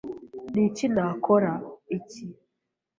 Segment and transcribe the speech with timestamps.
[0.53, 1.53] Niki Nakora
[1.97, 2.25] iki?